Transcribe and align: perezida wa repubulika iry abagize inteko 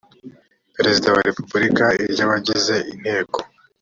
perezida 0.75 1.07
wa 1.15 1.21
repubulika 1.29 1.85
iry 2.03 2.19
abagize 2.25 2.75
inteko 2.93 3.39